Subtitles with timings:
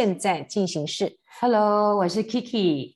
[0.00, 1.18] 现在进行式。
[1.42, 2.94] Hello，我是 Kiki。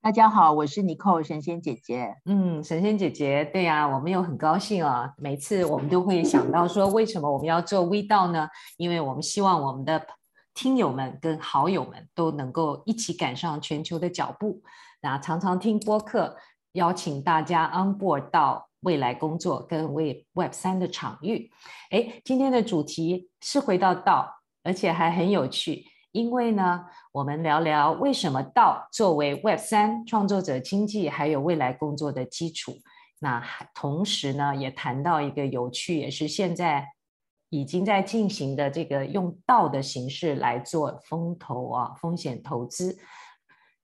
[0.00, 2.14] 大家好，我是 Nicole 神仙姐姐。
[2.26, 5.12] 嗯，神仙姐姐，对呀、啊，我们又很高兴啊。
[5.18, 8.48] 每次我们都会想到说，为什么我们要做微道呢？
[8.76, 10.00] 因为我们希望我们的
[10.54, 14.62] 听友们跟好友们都能够一起赶上全球的脚步。
[15.02, 16.36] 那常常听播客，
[16.74, 21.50] 邀请大家 on board 到未来工作跟为 Web 三的场域。
[21.90, 25.86] 哎，今天的主题是回到道，而且还很有趣。
[26.14, 32.72] 因为呢，我们聊聊为什么道作为 Web 三创作者经济还有未来工作的基础。
[33.18, 33.44] 那
[33.74, 36.86] 同时呢，也谈到一个有趣，也是现在
[37.48, 42.96] 已经在进行的这个用道的形式来做风投啊，风险投资。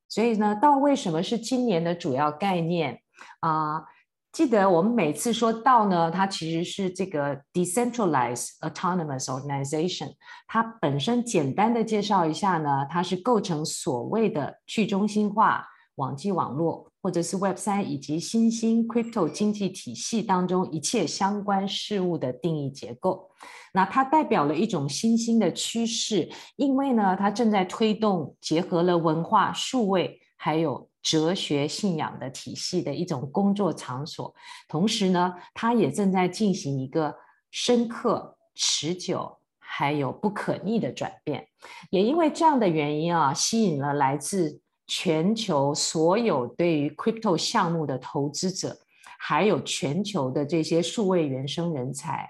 [0.09, 3.01] 所以呢，道为什么是今年的主要概念
[3.41, 3.85] 啊？
[4.33, 10.13] 记得我们每次说到呢，它其实是这个 decentralized autonomous organization。
[10.47, 23.31] 它本身简单的介绍一下呢，它是构成所谓的去中心化网际网络，或者是 Web 三以及新兴 crypto 经济体系当中一切相关事物的定义结构。
[23.75, 30.90] 那它代表了一种新兴的趋势，因为呢，它正在推动结合了文化、数位还有。
[31.03, 34.35] 哲学信仰的体系的一种工作场所，
[34.69, 37.17] 同时呢，它也正在进行一个
[37.51, 41.49] 深刻、持久还有不可逆的转变。
[41.91, 48.77] 也因为这样的原因啊，吸引了来自全球所有对于 crypto 项目的投资者，
[49.19, 52.29] 还有全球的这些数位原生人才，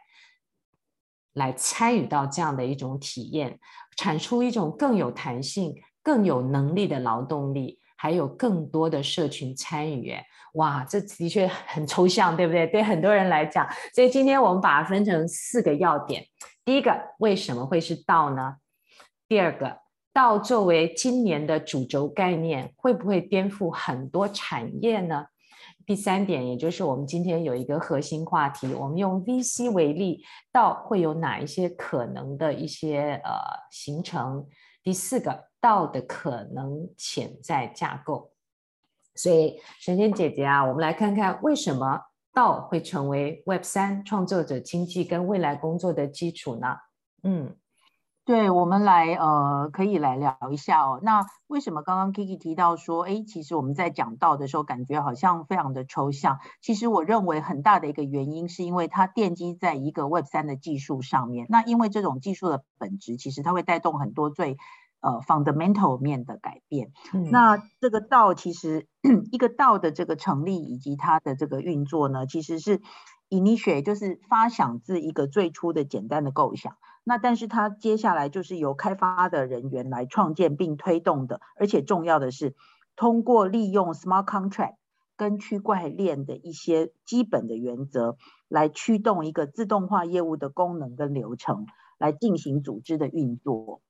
[1.32, 3.59] 来参与到这样的一种体验，
[3.97, 7.79] 产出一种更有弹性、更有能力的劳动力。
[8.03, 10.16] 还有更多的社群参与，
[10.55, 12.66] 哇，这的确很抽象，对不对？
[12.66, 16.25] 对很多人来讲，所以今天我们把它分成四个要点。
[16.65, 18.56] 第一个，为什么会是道呢？
[19.28, 19.81] 第二个，
[20.15, 25.27] 道作为今年的主轴概念，会不会颠覆很多产业呢？
[25.84, 33.31] 第三点，也就是我们今天有一个核心话题，我们用 VC 为例，道会有哪一些可能的一些呃
[33.71, 34.47] 形成？
[34.83, 35.50] 第四个。
[35.60, 38.32] 道的可能潜在架构，
[39.15, 42.00] 所以神仙姐姐啊，我们来看看为什么
[42.32, 46.76] 道会成为 Web 三创作者经济跟未来工作的基础呢？
[47.22, 47.56] 嗯，
[48.25, 51.00] 对，我们来呃，可以来聊一下哦。
[51.03, 56.38] 那为什么刚刚 Kiki 提到说，哎，其实我们在讲道的时候，感觉好像非常的抽象。
[56.62, 61.47] 其实我认为很大的一个原因，是因为它奠基在一个 Web 三的技术上面。
[61.50, 64.56] 那因为这种技术的本质，其实它会带动很多最
[65.00, 66.93] 呃，fundamental 面的改变。
[67.15, 68.87] 嗯、那这个道其实
[69.33, 72.81] 一个道的这个成立以及它的这个运作呢，其实是
[73.31, 76.77] initiate 就是发想自一个最初的简单的构想。
[77.03, 82.55] 那但是它接下来就是由开发的人员来创建并推动的，而且重要的是
[82.94, 84.75] 通过利用 smart contract
[85.16, 88.16] 跟区块链的一些基本的原则
[88.49, 91.65] 来驱动一个自动化业务的功能跟流程，
[91.99, 93.81] 来进行组织的运作。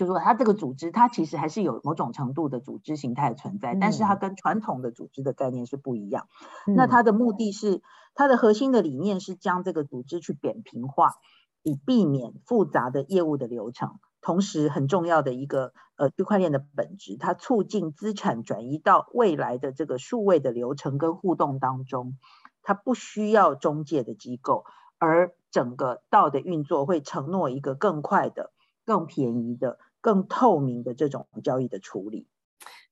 [0.00, 6.26] 就是说，它这个组织，它其实还是有某种程度的组织形态存在，但是它跟传统的组织的概念是不一样。
[6.66, 7.82] 嗯、那它的目的是，
[8.14, 11.16] 它的核心的理念是将这个组织去扁平化，
[11.62, 13.98] 以避免复杂的业务的流程。
[14.22, 22.16] 同时，很重要的一个呃，区块链的本质，它促进资产转移到未来的这个数位的流程跟互动当中，
[22.62, 24.64] 它不需要中介的机构，
[24.96, 28.50] 而整个道的运作会承诺一个更快的。
[28.86, 32.26] 更便宜的、更透明的这种交易的处理，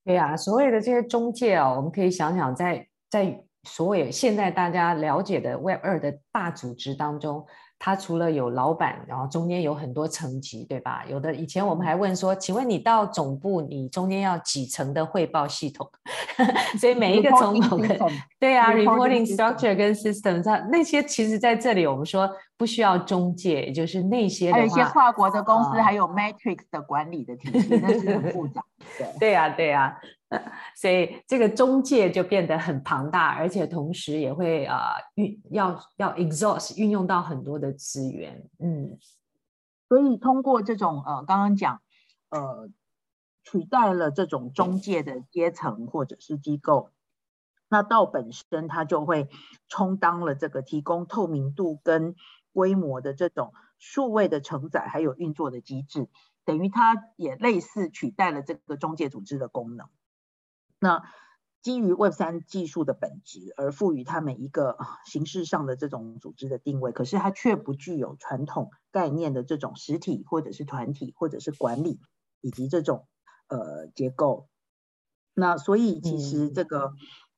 [0.04, 7.46] 对呀、所谓的这些中介啊，我们可以想想在，在在所谓现在大家了解的 Web 二的大组织当中。
[7.78, 11.04] 他除了有老板，然后中间有很多层级，对吧？
[11.08, 15.88] 有的以前我们还问说，请问你到总部，你中间要几层的汇报系统？
[16.78, 17.80] 所以每一个总部
[18.38, 28.62] 对啊，reporting structure 跟 system，它那些其实在这里我们说不需要中介，也就是那些还有一些跨国的公司，呃、还有 matrix 的管理的体系，那是很复杂。
[29.20, 29.72] 对啊，对
[30.76, 38.98] 所以这个中介就变得很庞大，而且同时也会啊运、要要 exhaust 运用到很多的资源，嗯，
[39.88, 41.80] 所以通过这种呃刚刚讲
[42.28, 42.68] 呃
[43.42, 46.90] 取代了这种中介的阶层或者是机构，
[47.70, 49.30] 那道本身它就会
[49.66, 52.14] 充当了这个提供透明度跟
[52.52, 56.08] 规模的这种数位的承载还有运作的机制，
[56.44, 59.88] 等于它也类似取代了这个中介组织的功能。
[60.80, 61.02] 那
[61.60, 71.98] 基于 Web 三技术的本质而赋予他们一个形式上的这种组织的定位，可是它却不具有传统概念的这种实体或者是团体或者是管理
[72.40, 73.08] 以及这种
[73.48, 74.48] 呃结构。
[75.34, 76.92] 那所以其实这个、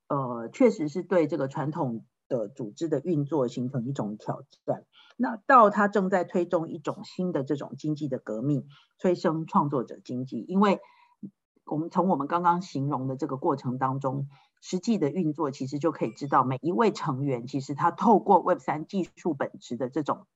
[0.09, 4.85] 嗯、呃确实是对这个传统的组织的运作形成一种挑战。
[5.17, 8.67] 那到它正在推动一种新的这种经济的革命，
[8.99, 10.79] 催生创作者经济，因为。
[11.71, 14.29] 我们从我们刚刚形容的这个过程当中，
[14.61, 20.27] 实际的运作其实就可以知道，每一位成员其实他透过 Web 三技术本质的这种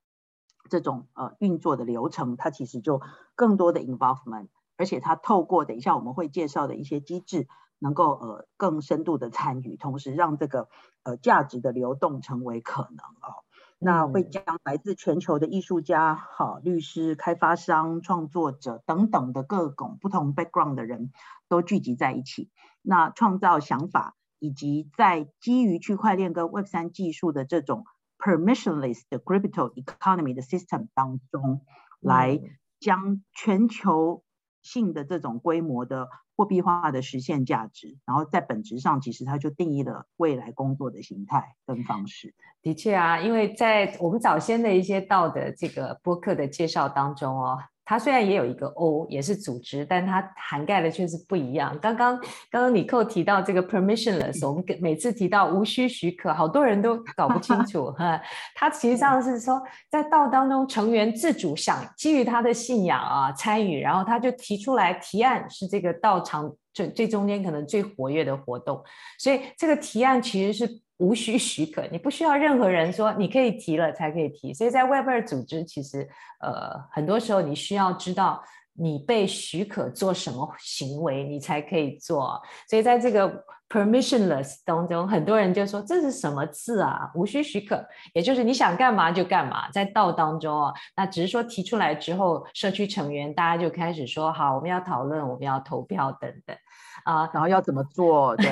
[0.70, 3.02] 这种呃运作的流程，他其实就
[3.34, 4.46] 更多的 involvement，
[4.76, 7.48] 而且他透过等一下我们会介绍的一些机制，
[7.80, 10.68] 能够呃更深度的参与，同时让这个
[11.02, 13.43] 呃价值的流动成为可能哦。
[13.84, 21.12] 那会将来自全球的艺术家、好律师、开发商、创作者等等的各种不同 background 的人
[21.50, 22.50] 都聚集在一起，
[22.80, 27.84] 那创造想法，以及在基于区块链跟 Web 三技术的这种
[28.16, 31.60] permissionless 的 crypto economy 的 system 当中，
[32.00, 32.40] 来
[32.80, 34.23] 将全球
[34.64, 36.08] 性的这种规模的。
[36.36, 42.34] 货币化的实现价值，然后在本质上，其实它就定义了未来工作的形态跟方式。
[42.60, 47.60] 的确啊，因为在我们早先的一些道的这个播客的介绍当中哦。
[47.84, 51.78] 它虽然也有一个 O，也是组织，但它涵盖的却是不一样。
[51.82, 52.16] 刚刚
[52.50, 58.20] 刚刚李寇提到这个 permissionless，我们每次提到无需许可，好多人都搞不清楚 哈。
[58.54, 68.82] 它实际上是说，在道当中，成员自主想基于他的信仰啊参与，然后他就提出来提案，是这个道场最最中间可能最活跃的活动。
[69.18, 70.84] 所以这个提案其实是。
[70.98, 74.54] 无需许可，你不需要任何人说你可以提了才可以提。
[74.54, 76.08] 所以在 Web 二组织，其实
[76.40, 78.42] 呃很多时候你需要知道
[78.72, 82.40] 你被许可做什么行为，你才可以做。
[82.68, 87.10] 所以在这个 permissionless 当中，很多人就说这是什么字啊？
[87.14, 89.68] 无需许可，也就是你想干嘛就干嘛。
[89.70, 96.56] 在道当中啊，那只是说提出来之后，社区成员大家就开始说好，我们要讨论，我们要投票等等。
[97.04, 98.34] 啊，然后要怎么做？
[98.36, 98.50] 对，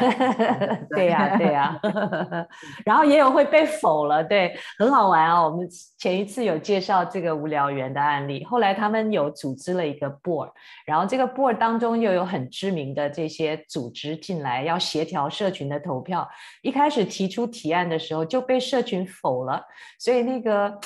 [0.90, 1.80] 对呀，对呀
[2.84, 5.42] 然后也有会被否了，对，很好玩啊。
[5.42, 5.66] 我们
[5.98, 10.50] 前一次有介绍这个无聊猿的案例，后来他们有组织了一个 board，
[10.86, 16.28] 然后这个 board 当中又有很知名的这些组织进来，要协调社群的投票。
[16.60, 19.64] 一开始提出提案的时候就被社群否了，
[19.98, 20.78] 所以那个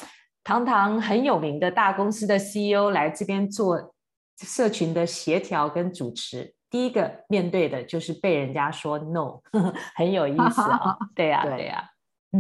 [0.45, 3.93] 堂堂很有名的大公司的 CEO 来这边做
[4.39, 6.56] 社群的协调跟主持。
[6.77, 9.41] 第一个面对的就是被人家说 no，
[9.97, 11.65] 很有意思啊， 对呀，对。
[11.65, 11.89] 呀，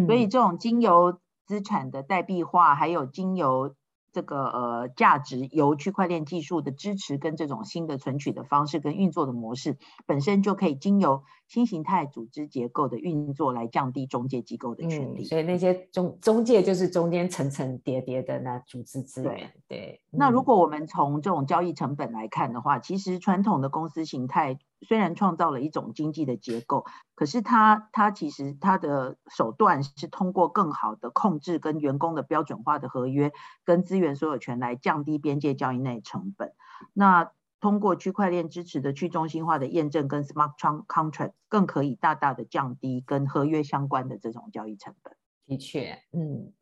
[0.05, 3.75] 所以这种精油资产的代币化，还有经由。
[4.17, 9.77] 这个呃价值由区块链技术的支持跟这种新的存取的方式跟运作的模式
[10.07, 15.21] 本身就可以经由新形态组织结构的运作来降低中介机构的权利。
[15.21, 19.53] 嗯、所以那些中中介就是中间层层叠叠的那组织资源。
[19.69, 24.58] 对，对嗯、那如果我们从这种交易成本来看的话，其实传统的公司形态。
[24.81, 33.33] 虽然创造了一种经济的结构，可是它它其实它的手段是通过更好的控制跟员工的标准化的合约
[33.65, 36.53] 跟资源所有权来降低边界交易内成本。
[36.93, 40.56] 那通过区块链支持的去中心化的验证跟 smart
[40.87, 45.17] contract 更可以大大的降低跟合约相关的这种交易成本。
[45.47, 46.53] 的确，嗯。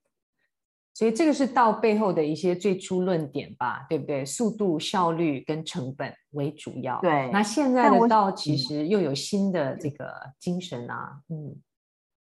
[0.95, 4.25] 所以这个是到背后的一些最初论点吧，对不对？
[4.25, 7.01] 速度、效率跟成本为主要。
[7.01, 7.29] 对。
[7.33, 10.09] 那现在的道其实又有新的这个
[10.39, 11.57] 精神啊，嗯，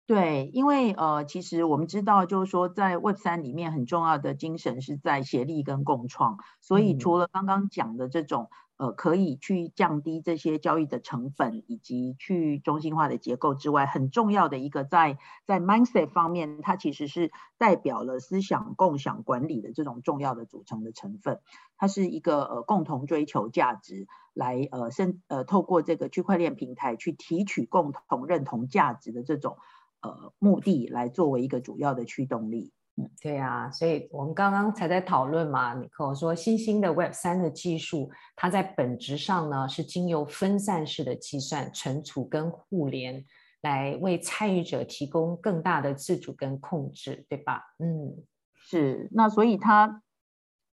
[0.06, 8.48] 对，因为呃，其实我们知道，就是说在 Web 三里面很重要的精神是在协力跟共创，所以除了刚刚讲的这种。
[8.78, 21.40] 呃，可以去降低这些交易的成本，以及去中心化的结构之外，很重要的一个在在 mindset 方面，它其实是代表了思想共享管理的这种重要的组成的成分。
[21.78, 29.56] 它是一个呃共同追求价值来呃生呃透过这个区块链平台去提取共同认同价值的这种
[30.02, 32.72] 呃目的，来作为一个主要的驱动力。
[33.20, 43.22] 对啊，所以我们刚刚才在讨论嘛，你跟我说新兴的 Web 三的技术，它在本质上呢是经由分散式的计算、存储跟互联，
[43.60, 47.62] 来为参与者提供更大的自主跟控制，对吧？
[47.78, 48.16] 嗯，
[48.54, 49.10] 是。
[49.12, 50.02] 那所以它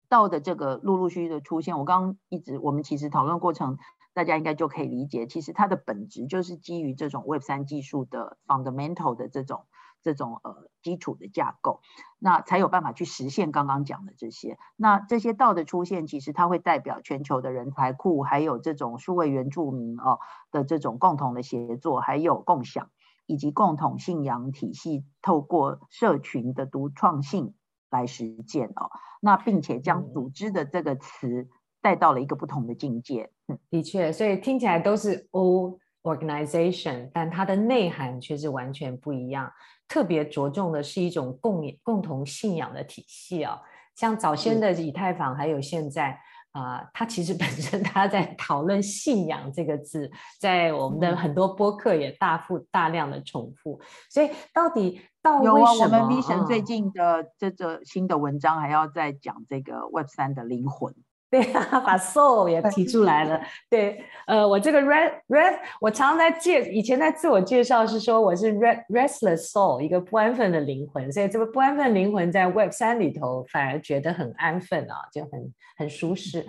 [0.08, 3.78] 到的这个陆陆续续的出现，我刚刚一直我们其实讨论过程，
[4.14, 9.66] 大家应该就可以理解，其实它的本质就是基于这种 Web 三技术的 fundamental 的这种。
[10.04, 11.80] 这种呃基础的架构，
[12.20, 14.58] 那才有办法去实现刚刚讲的这些。
[14.76, 20.20] 那这些道的出现，其实它会代表全球的人才库，还有这种数位原住民哦
[20.52, 22.90] 的这种共同的协作，还有共享，
[23.26, 27.54] 以及共同信仰体系，透过社群的独创性
[27.90, 28.92] 来实践哦。
[29.22, 31.48] 那并且将组织的这个词
[31.82, 33.32] 带到了一个不同的境界。
[33.48, 39.52] 嗯，的确，所以听起来都是 O organization，但它的内涵却是完全不一样。
[39.88, 43.60] 特别着重的是一种共共同信仰的体系啊，
[43.96, 46.18] 像早先的以太坊，还有现在
[46.52, 53.80] 啊、呃，它其实本身它在讨论信仰这个字，在我们的很多播客也大幅大量的重复。
[54.10, 55.60] 所以到底到为什么？
[55.60, 60.96] 有啊，我们 V 神最近的这个新的文章还要再讲这个 Web 三的灵魂。
[61.34, 63.42] 对啊，把 soul 也提出来了。
[63.68, 71.12] 对，呃，我这个 red red，我常常在介，以前在自我介绍是说我是 red restless soul，一个不安分的灵魂。
[71.12, 76.46] 所以这个不安分灵魂在 Web 三里头反而觉得很安分啊，就很很舒适。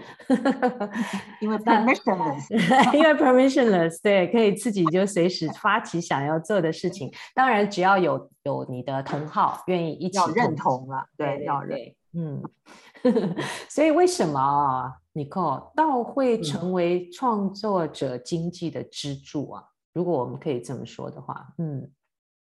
[1.41, 7.11] 因为 permissionless， 因为 permissionless，对，可以自己就随时发起想要做的事情。
[7.35, 11.79] 当然，只要有有你的同好愿意一起认同了，对，要认，
[12.12, 12.43] 嗯。
[13.69, 19.65] 所以为什么啊，Nicole 道会成为创作者经济的支柱啊？
[19.93, 21.91] 如果我们可以这么说的话，嗯，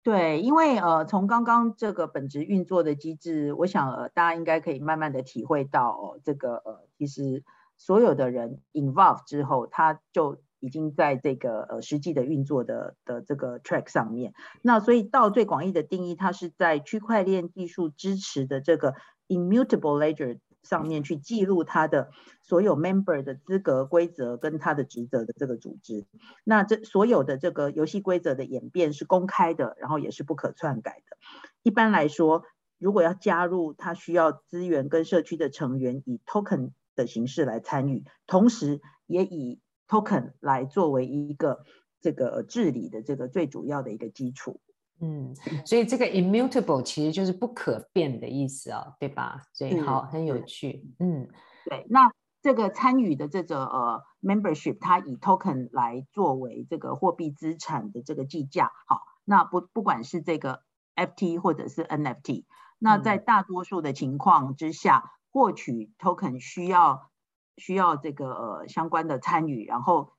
[0.02, 7.44] 对，因为呃，从刚刚这个本质运作的机制，我想呃，大家应该可以慢慢的体会到哦，这个呃，其实
[7.76, 14.32] 所有的人 involve 之后，他就已经在这个呃实际的运作的的这个 track 上面。
[14.62, 18.94] 那所以到最广义的定义，它是在区块链技术支持的这个。
[19.28, 22.10] Immutable ledger 上面去记录它的
[22.42, 26.06] 所有 member 的资格规则跟他的职责的这个组织，
[26.44, 31.16] 那这所有的这个游戏规则的演变是公开的，然后也是不可篡改的。
[31.62, 32.42] 一般来说，
[32.78, 41.64] 如果要加入，它需要资源跟社区的成员以 token 的形式来参与，同时也以 token 来作为一个
[42.00, 44.60] 这个治理的这个最主要的一个基础。
[45.00, 49.42] 嗯，所以这个 immutable 其实就是不可变的意思啊、哦，对吧？
[49.52, 50.92] 所以好，很有趣。
[50.98, 51.28] 嗯，
[51.64, 51.86] 对。
[51.88, 52.10] 那
[52.42, 58.72] 这个参与的这个呃 membership，它以 token 来作为这个货币资产的这个计价。
[58.86, 60.62] 好，那不不管是这个
[60.96, 62.44] FT 或者是 NFT，
[62.78, 67.10] 那在大多数的情况之下，嗯、获取 token 需要
[67.56, 70.12] 需要这个呃相关的参与，然后。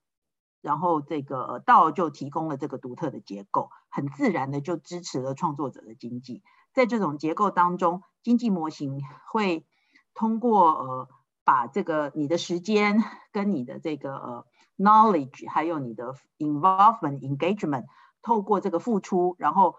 [0.62, 6.44] 然后这个道就提供了这个独特的结构，很自然的就支持了创作者的经济。
[6.74, 9.66] 在这种结构当中，经济模型会
[10.14, 11.08] 通过呃
[11.44, 14.46] 把这个你的时间跟你的这个呃
[14.78, 17.86] knowledge，还有你的 involvement engagement，
[18.22, 19.76] 透过这个付出，然后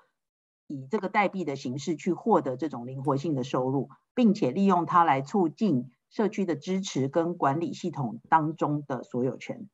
[0.67, 9.69] 以这个代币的形式去获得这种灵活性的收入，并且利用它来促进社区的支持跟管理系统当中的所有权。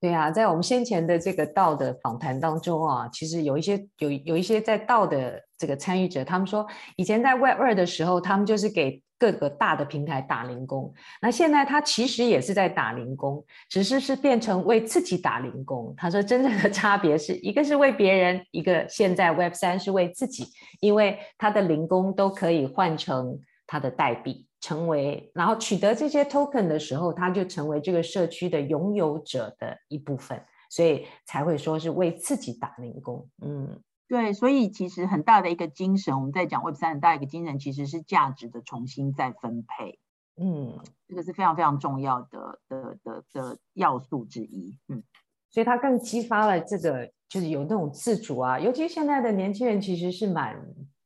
[0.00, 15.92] 对啊，在我们先前的这个道的访谈当中啊，其实有一些有有一些在道的这个参与者，他们说以前在 Web 二的时候，他们就是给各个大的平台打零工，那现在他其实也是在打零工，只是是变成为自己打零工。
[15.96, 20.46] 他说真正的差别是一个是为别人，一个现在 Web 三是为自己，
[20.78, 24.46] 因为他的零工都可以换成他的代币。
[24.60, 33.28] 成为，然后取得这些 token 的时候，他就成为这个社区的拥有者的一部分，所以才会说是为自己打零工。
[33.40, 39.98] 嗯，对，所以其实很大的一个精神，我们在讲 Web 三很大一个精神，其实是价值的重新再分配。
[40.40, 44.76] 嗯，这个是非常非常重要的的的的要素之一。
[44.88, 45.02] 嗯，
[45.50, 50.60] 所以它更激发了这个，就是有那种自主啊，尤其现在的年轻人其实是蛮。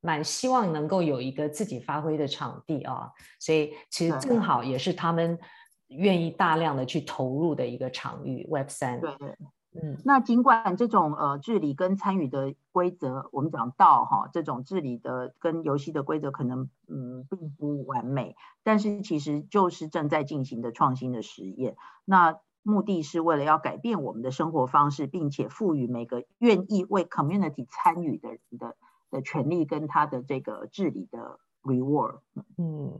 [0.04, 5.38] 蛮希望能够有一个自己发挥的场地啊，所以其实正好也是他们
[5.86, 8.44] 愿意大量的去投入的一个场域。
[8.50, 9.36] Web 三，对对，
[9.80, 21.76] 嗯，那尽管这种呃治理跟参与的规则，我们讲到哈，这种治理的跟游戏的规则可能嗯并不完美，但是其实就是正在进行的创新的实验。
[22.04, 28.74] 那目的是为了要改变我们的生活方式，并且赋予每个愿意为 community 参与的人的。
[29.12, 32.18] 的权利跟他的这个治理的 reward，
[32.58, 32.98] 嗯，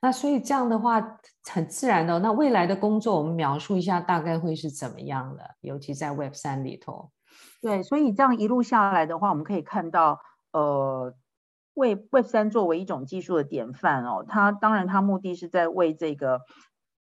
[0.00, 1.18] 那所以这样的话
[1.50, 7.10] 很自然的，那未来的工作我们描述一下大概会是怎么样的，尤其在 Web 三里头。
[7.60, 10.20] 对，所以这样一路下来的话，我们可以看到，
[10.52, 11.14] 呃，
[11.74, 16.42] 为 Web 三作为一种技术的典范哦，它当然它目的是在为这个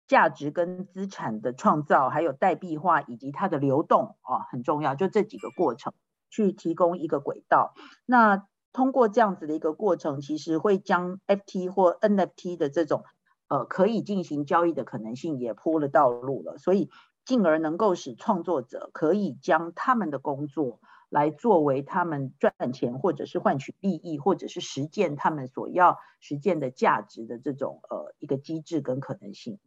[0.07, 5.93] 价值跟资产的创造，还有代币化以及它的流动啊，很重要，就这几个过程。
[6.31, 7.75] 去提供一个轨道，
[8.07, 13.03] 那通过这样子的一个过程，其实会将 FT 或 NFT 的这种
[13.49, 16.89] 呃可以进行交易的可能性也铺了道路了，所以
[17.25, 29.59] 进而能够使创作者可以将他们的工作来作为他们赚钱或者是换取利益或者是实践他们所要实践的价值的这种呃一个机制跟可能性。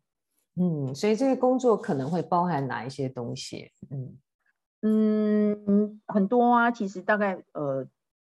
[0.57, 3.73] 嗯，所以这个工作可能会包含哪一些东西？
[3.91, 4.17] 嗯
[4.87, 7.89] 嗯，很多啊，其实大概呃。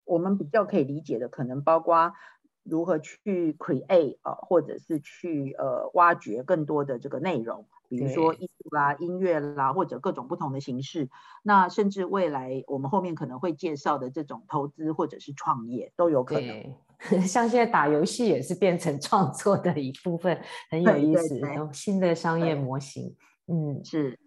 [0.07, 2.13] 我们比较可以理解的，可能包括
[2.61, 11.09] 如何去 create 啊，或者是去呃挖掘更多的这个内容，比如说艺术啦、音乐啦，或者各种不同的形式。
[11.41, 16.75] 那甚至未来我们后面可能会介绍的这种投资或者是创业都有可能。
[17.27, 21.41] 像现在打游戏也是变成创作的一部分，很有意思，
[21.73, 23.15] 新的商业模型。
[23.47, 24.19] 嗯，是。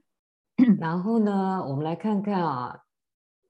[0.80, 2.80] 然后呢，我们来看看啊。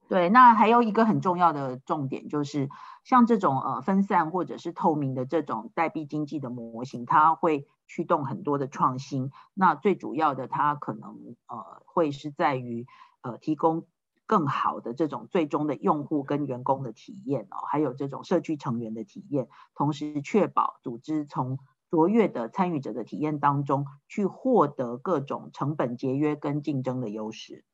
[0.09, 2.71] 对，那还有一个很重要的重点就是，
[3.05, 9.31] 像这种呃分散或者是透明的这种代币经济的模型，它会驱动很多的创新。
[9.53, 12.87] 那最主要的，它可能呃会是在于
[13.21, 13.87] 呃提供
[14.27, 21.59] 更好的这种最终的用户跟员工的体验哦，还有这种社区成员的体验，同时确保组织从
[21.91, 27.65] 卓越的参与者的体验当中去获得各种成本节约跟竞争的优势。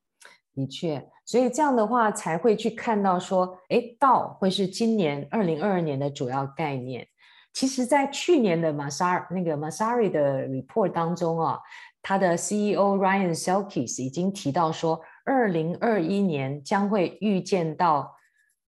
[0.55, 7.09] 的确，所以这样的话才会去看到说，诶到会是今年二零二二年的主要概念。
[7.53, 11.59] 其实，在去年的 Messari 那个 Messari 的 report 当中啊，
[12.03, 18.15] 他的 CEO Ryan Selkis 已经提到说，二零二一年将会预见到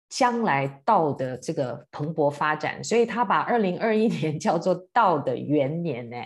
[0.09, 6.17] 将来 DAO 的这个蓬勃发展，所以他把二零二一年 叫做 DAO 的元年呢。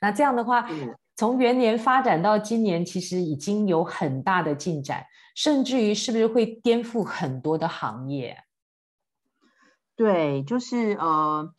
[0.00, 0.66] 那这样的话。
[0.70, 5.04] 嗯从元年发展到今年，其实已经有很大的进展，
[5.34, 8.44] 甚至于是不是会颠覆很多的行业？
[9.96, 11.52] 对，就是呃，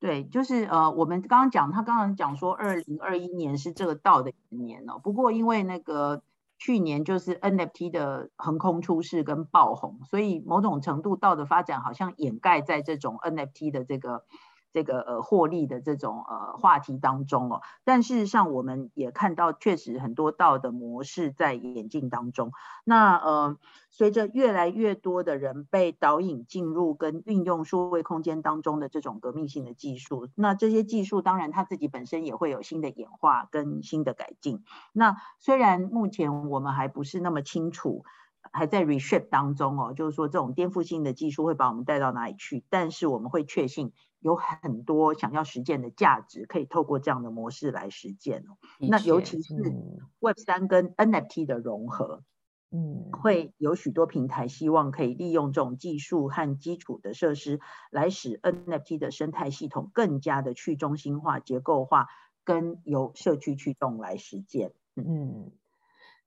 [0.00, 4.98] 对，就是呃，我们刚刚讲，他刚刚讲说，二零二一年是这个 DAO 的元年哦。
[4.98, 6.22] 不过因为那个
[6.64, 14.24] 去年就是 NFT 的横空出世跟爆红，所以某种程度 DAO 的发展好像掩盖在这种 NFT 的这个。
[14.74, 22.50] 这个呃获利的这种呃话题当中哦，但事实上我们也看到，确实很多道的模式在演进当中。
[22.84, 23.56] 那呃，
[23.90, 34.64] 随着越来越多的人被导引进入跟运用数位空间当中的这种革命性的技术，那这些技术当然它自己本身也会有新的演化跟新的改进。
[34.92, 38.04] 那虽然目前我们还不是那么清楚。
[38.52, 42.64] 还在 reshape 当中哦，就是说这种颠覆性的技术会把我们带到哪里去？
[42.70, 48.56] 但是我们会确信有很多想要实践的价值，可以透过这样的模式来实践哦。
[48.78, 49.54] 那尤其是
[50.20, 52.22] Web 三跟 NFT 的融合，
[52.70, 62.08] 嗯，会有许多平台希望可以利用这种技术和基础的设施，来使 NFT 的生态系统更加的去中心化、结构化，
[62.44, 64.72] 跟由社区驱动来实践。
[64.96, 65.50] 嗯。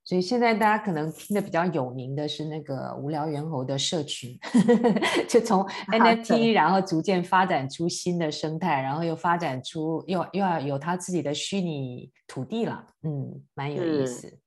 [0.07, 4.39] 所以现在大家可能听的比较有名的是那个无聊猿猴的社群，
[5.27, 14.39] 就从 NFT，然后逐渐发展出新的生态，然后又发展出又又要有他自己的虚拟土地了，嗯，蛮有意思。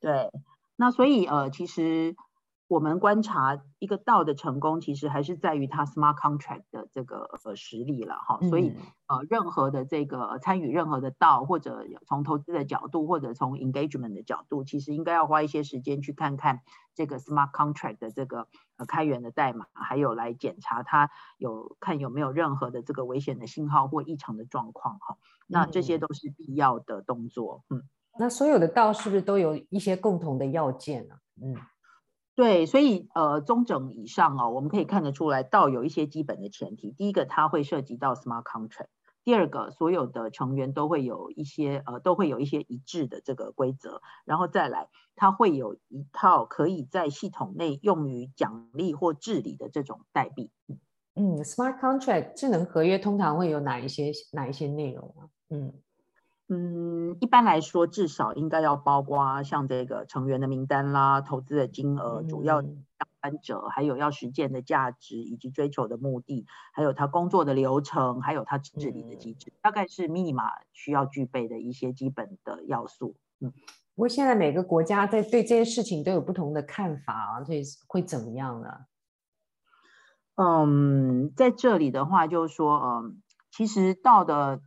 [0.00, 0.30] 对，
[0.76, 2.16] 那所以呃，其实。
[2.70, 8.38] 我们观察一个 DAO 的成功，其实还是在于它 smart contract 的这个呃实力了哈。
[8.48, 8.76] 所以
[9.08, 16.60] 呃，任何的这个参与任何的 DAO，或者从投资的角度，或者从 engagement 的角度，其实应该要花一些时间去看看
[16.94, 25.16] 这个 smart contract 的这个呃开源的代码，还有来检查它有看有没有任何的这个危险的信号或异常的状况哈。
[25.48, 27.64] 那这些都是必要的动作。
[27.68, 27.82] 嗯，
[28.16, 31.16] 那所有的 DAO 是不是都有一些共同的要件呢？
[31.42, 31.56] 嗯。
[32.40, 36.90] 对，所以呃，中整以上哦，我们可以看得出来到有一些基本的前提。
[36.90, 38.86] 第一个，它会涉及到 smart contract；
[39.24, 44.00] 第二个，所有的成员都会有一些呃，都会有一些一致的这个规则。
[44.24, 50.50] 然后再来，它会有一套可以在系统内用于奖励或治理的这种代币。
[51.16, 55.28] 嗯，smart contract 智能合约通常会有哪一些哪一些内容啊？
[55.50, 55.74] 嗯。
[56.52, 62.72] 嗯，一般来说，至少应该要包括像这个成员的名单啦、投资的金额、主要相
[63.20, 73.14] 关者，还有要实践的价值以及追求的目的，还有他工作的流程，还有他治理的机制，大概是 Minima 需要具备的一些基本的要素。
[73.38, 73.52] 嗯，
[73.94, 78.86] 不过现在每个国家在对这些事情都有不同的看法啊，所以会怎么样呢？
[80.34, 84.62] 嗯，在这里的话，就是说，嗯，其实到的。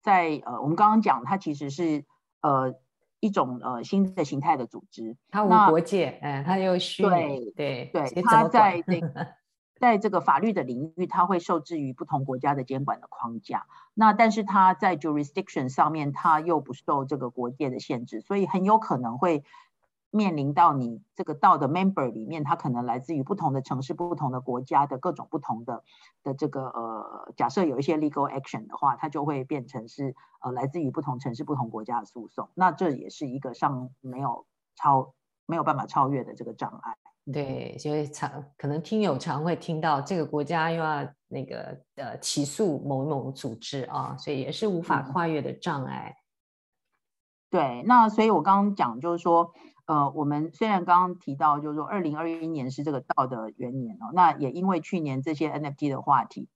[0.00, 2.04] 在呃，我们刚刚讲，它其实是
[2.40, 2.74] 呃
[3.20, 9.26] 一种呃新的形态的组织，它无国界，嗯，它又虚拟，对对，它在这个
[9.78, 13.66] 在这个法律的领域，它会受制于不同国家的监管的框架。
[13.94, 19.44] 那但是它在 jurisdiction 上面，它又不受这个国界的限制，所以很有可能会
[20.10, 25.84] 面临到你这个道的 member 里面，它可能来自于不同的城市、不同的国家的各种不同的
[26.22, 32.48] 的这个呃，假设有一些 legal action 的话，它就会变成是呃来自于不同城市、不同国家的诉讼。
[32.54, 35.14] 那这也是一个上没有超
[35.46, 36.96] 没有办法超越的这个障碍。
[37.30, 46.16] 对，所以常可能听友常会听到这个国家又要那个呃起诉某某组织啊，所以也是无法跨越的障碍。
[47.50, 49.52] 对，那所以我刚刚讲就是说，
[49.88, 56.48] 呃，我们虽然刚刚提到就是说二零二一年是这个道的元年哦，那也因为去年这些 NFT 的话题，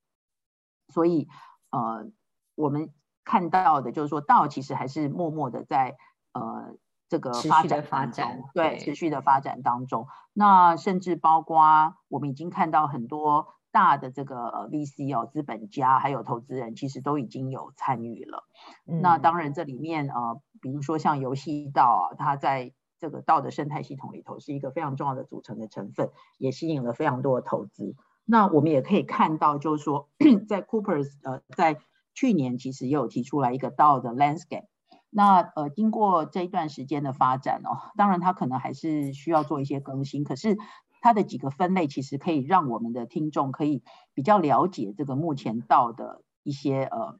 [0.88, 1.26] 所以
[1.70, 2.08] 呃，
[2.54, 2.90] 我们
[3.24, 5.96] 看到的就是说道其实还是默默的在
[6.32, 6.76] 呃。
[7.08, 18.48] 这个发展发展，对，持续的发展当中，那甚至包括我们已经看到很多大的这个 VC 哦，资本家还有投资人，其实都已经有参与了。
[18.86, 27.96] 嗯、那当然，这里面呃，比如说像游戏道啊，它在这个道的生态系统里头是一个非常重要的组成的成分，也吸引了非常多的投资。
[28.24, 30.08] 那我们也可以看到，就是说，
[30.48, 31.80] 在 Coopers 呃，在
[32.14, 34.66] 去年其实也有提出来一个道的 landscape。
[35.10, 40.56] 那呃，经过这一段时间的发展哦，当然它可能还是需要做一些更新，可是
[41.00, 43.82] 它的几个分类其实可以让我们的听众可以
[44.14, 47.18] 比较了解这个目前道的一些呃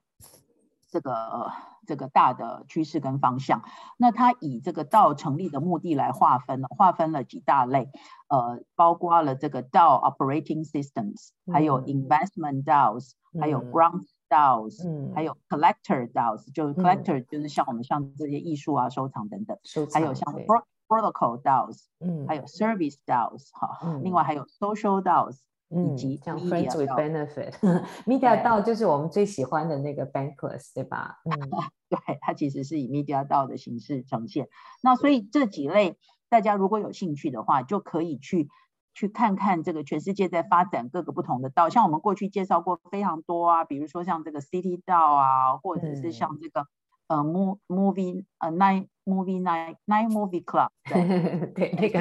[0.92, 1.50] 这个呃
[1.87, 3.64] 这个大的趋势跟方向。
[3.96, 7.90] 那它以这个道成立的目的来划分了，划分了几大类，
[8.28, 14.05] 呃，包括了这个道 operating systems，还有 investment DAOs，嗯，还有 ground。
[14.33, 19.59] DAOs，嗯，还有 collector DAOs，就是 collector 就是像我们像这些艺术啊、收藏等等，
[19.92, 20.33] 还有像
[20.88, 25.37] protocol DAOs，嗯，还有 service DAOs，哈，另外还有 social DAOs，
[25.72, 31.18] 以及像 friends with benefit，media DAO 就是我们最喜欢的那个 Bankless，对吧？
[31.24, 31.50] 嗯，
[31.88, 34.48] 对，它其实是以 media DAO 的形式呈现。
[34.82, 35.96] 那所以这几类
[36.28, 38.48] 大家如果有兴趣的话，就可以去。
[38.94, 46.66] 去看看这个全世界在发展各个不同的道，像我们过去介绍过非常多啊，比如说像这个 City DAO 啊，或者是像这个、
[47.06, 52.00] 嗯、呃 Mo Movie 呃 Nine Movie Nine Nine Movie Club，对， 对那个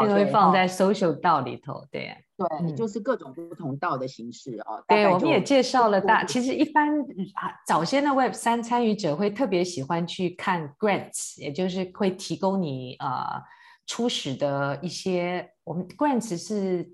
[0.00, 2.12] 那个会放在 Social 道里头，对
[2.48, 4.82] 对、嗯，就是各种不同道的形式哦。
[4.88, 6.88] 对，我们也介绍了大，其实一般
[7.34, 13.36] 啊早先的 Web 三参与者会特别喜欢去看 Grants，也就是会提供你啊。
[13.36, 13.42] 呃
[13.84, 16.88] 初始的一些，我们 grants 是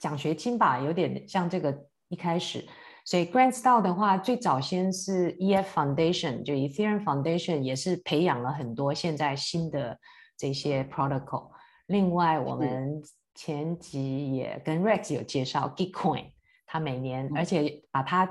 [0.00, 2.66] 奖学金吧，有点像这个一开始，
[3.04, 9.96] 所以 grants DAO 的话，最早先是 EF Foundation，就 Ethereum Foundation 也是培养了很多现在新的
[10.36, 11.50] 这些 protocol。
[11.86, 13.00] 另外，我们
[13.34, 16.26] 前集也跟 Rex 有介绍 Gitcoin，
[16.66, 18.30] 他每年而且把它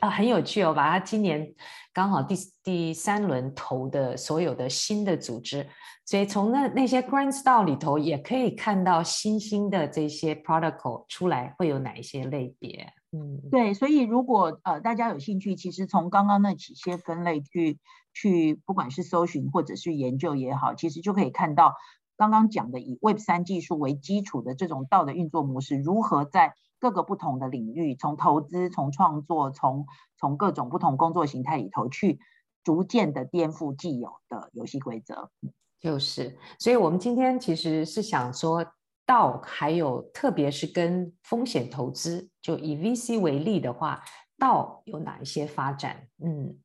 [0.00, 1.54] 啊很有趣哦，把它今年
[1.92, 5.68] 刚好第第三轮投的所有的新的组织。
[6.04, 12.92] 所以从那那些 grants DAO 里头也可以看到新兴的这些 protocol 出来会有哪一些类别？
[13.12, 17.78] 嗯，对，所以如果呃大家有兴趣，其实从刚刚那几些分类去
[18.12, 21.74] 去，不管是搜寻或者是研究也好，其实就可以看到
[22.22, 32.20] 刚刚讲的以 Web 三技术为基础的这种道的运作模式，如何在各个不同的领域，从投资、从创作、从从各种不同工作形态里头去
[32.62, 35.32] 逐渐的颠覆既有的游戏规则。
[35.80, 38.64] 就是，所以我们今天其实是想说
[39.04, 44.00] 道，还有特别是跟风险投资，就以 VC 为例的话，
[44.38, 46.06] 道有哪一些发展？
[46.22, 46.56] 嗯，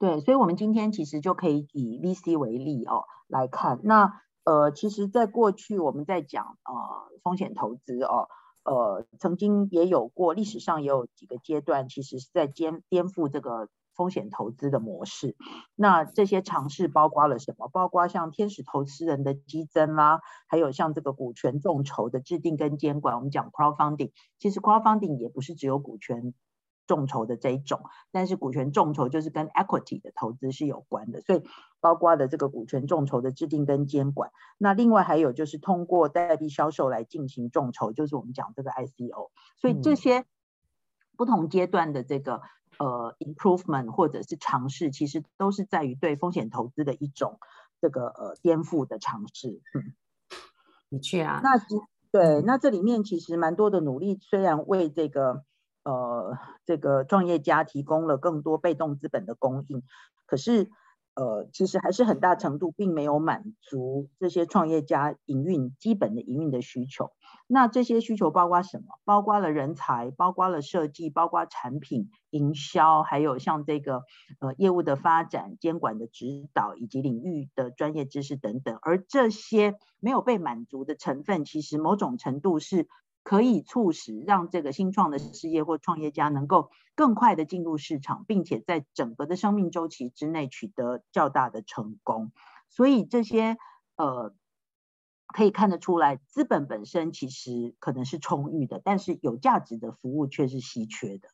[0.00, 3.78] 对，所以我们今天其实就可以以 VC 为例哦来看。
[3.84, 8.28] 那呃，其实，在过去我们在讲呃风险投资哦，
[8.64, 13.68] 呃，曾经也有过，历史上也有几个阶段，其实是在颠颠覆这个。
[13.96, 15.36] 风险投资的模式，
[15.74, 17.68] 那这些尝试包括了什么？
[17.68, 23.16] 包括像天使投资人的激增啦，还有像这个股权众筹的制定跟监管。
[23.16, 26.32] 我们讲 crowdfunding，其实 crowdfunding 也不是只有股权
[26.86, 31.42] 众筹的这一种，但是股权众筹就是跟 equity 的投资是有关的，所以
[31.80, 34.30] 包括的这个股权众筹的制定跟监管。
[34.58, 39.30] 那另外还有就是通过代币销售来进行众筹，就是我们讲这个 ICO。
[39.56, 40.24] 所以这些
[41.16, 42.42] 不同阶段的这个。
[42.78, 47.38] 呃，improvement 或者是尝试，其实都是在于对风险投资的一种
[47.78, 49.60] 这个呃颠覆的尝试。
[49.74, 49.92] 嗯，
[50.88, 51.42] 你去啊？
[51.44, 51.58] 那
[52.10, 55.44] 对，那这里面其实蛮多的努力，虽然为这个
[55.84, 59.82] 呃这个创业家提供了更多被动资本的供应，
[60.24, 60.70] 可是
[61.20, 67.10] 呃，其实还是很大程度并没有满足这些创业家营运基本的营运的需求。
[67.46, 68.86] 那这些需求包括什么？
[69.04, 74.04] 包括了人才，包括了设计，包括产品营销，还有像这个
[74.38, 78.78] 呃业务的发展、监管的指导以及领域的专业知识等等。
[78.80, 82.88] 而这些没有被满足的成分，其实某种程度是。
[83.22, 92.32] 可以促使让这个新创的事业或创业家能够更快的进入市场，并且在整个的生命周期之内取得较大的成功。
[92.68, 93.56] 所以这些
[93.96, 94.34] 呃
[95.26, 101.28] 可以看得出来，资本本身其实可能是充裕的，但是有价值的服务却是稀缺的。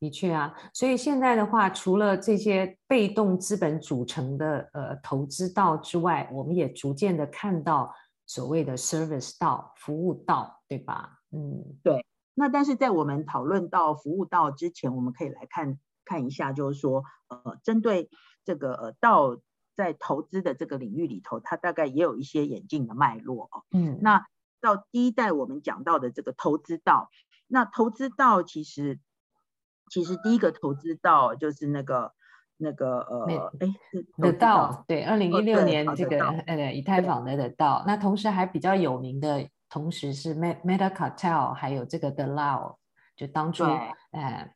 [0.00, 7.94] 的确啊，所以现在的话，除了这些被动资本组成的呃投资道之外，我们也逐渐的看到
[8.26, 11.17] 所谓的 service 道、服务道，对吧？
[11.30, 12.06] 嗯，对。
[12.34, 18.10] 那但是在我们讨论到服务道之前，我们可以来看看一下，就是说，呃，针对
[18.44, 19.38] 这个呃道
[19.74, 23.64] 在投资的这个领域里头，它大概也有一些演进的脉络哦。
[23.72, 24.26] 嗯，那
[24.60, 27.10] 到第一代我们讲到的这个投资道，
[27.46, 29.00] 那投资道其实
[29.90, 32.12] 其实第一个投资道就是那个。
[32.60, 33.68] 那个呃，哎
[34.16, 42.76] ，The DAO，对，二零一六年这个呃以太坊的 The DAO，那同时还比较有名的，同时是 Meta Cartel，还有这个 The Lao，
[43.16, 43.64] 就当初
[44.10, 44.54] 哎，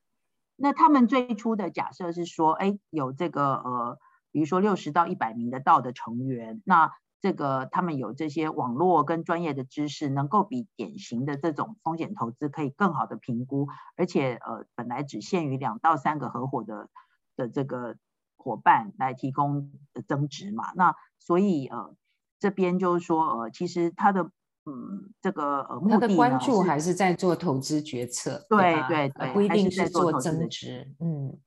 [0.57, 3.99] 那他们最初的假设是说，哎，有这个呃，
[4.31, 16.89] 比如说六十到一百名的 DAO 的成员，那这个他们有这些网络跟专业的知识，能够比典型的这种风险投资可以更好的评估，而且呃，本来只限于两到三个合伙的。
[17.35, 17.97] 的这个
[18.37, 19.73] 伙伴来提供
[20.07, 21.97] 增值嘛，那所以呃
[22.39, 24.31] 这边就是说呃其实它的
[24.65, 31.39] 嗯这个呃目的他的关注还是在做投资决策，对对对，不一定是做增值，嗯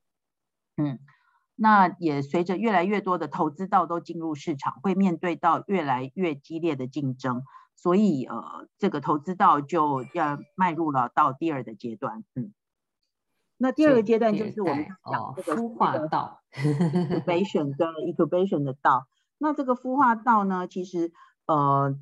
[0.77, 0.99] 嗯，
[1.55, 7.43] 那也随着越来越多的投资道都进入市场，会面对到越来越激烈的竞争，
[7.75, 12.53] 所以呃这个投资道就要迈入了到第二的阶段，嗯。
[13.57, 19.07] 那第二个阶段就是我们讲这个孵化道，incubation 跟 incubation 的道。
[19.37, 21.13] 那这个孵化道呢，其实
[21.45, 21.95] 呃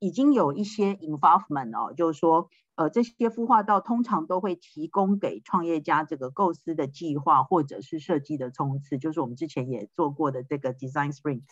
[0.00, 11.42] 已经有一些 involvement 哦，就是说呃这些孵化道通常都会提供给创业家这个构思的计划或者是设计的冲刺，就是我们之前也做过的这个 design sprint。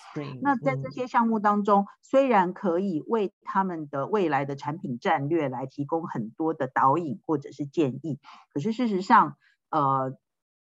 [0.40, 8.18] 那在这些项目当中，虽然可以为他们的未来的产品战略来提供很多的导引或者是建议，
[8.52, 9.37] 可是事实上
[9.68, 10.16] 呃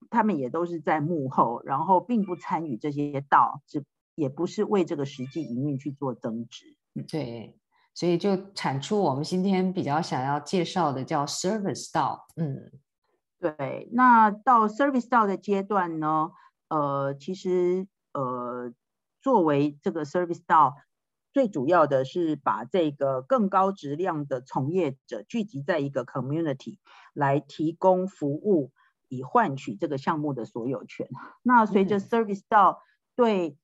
[0.09, 6.77] 他们也都是在幕后，然后并不参与这些道，只也不是为这个实际营运去做增值。
[7.07, 7.59] 对，
[7.95, 12.27] 所以就产出我们今天比较想要介绍的叫 Service 道。
[12.37, 12.73] 嗯，
[13.39, 13.89] 对。
[13.93, 16.31] 那到 Service 道的阶段呢，
[16.69, 18.73] 呃，其实呃，
[19.21, 20.77] 作为这个 Service 道，
[21.33, 26.79] 最主要的是把这个更高质量的从业者聚集在一个 community
[27.13, 28.73] 来提供服务，
[29.09, 31.09] 以换取这个项目的所有权。
[31.43, 32.83] 那随着 Service 道
[33.15, 33.57] 对